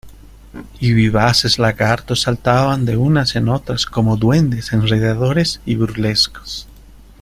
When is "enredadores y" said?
4.73-5.75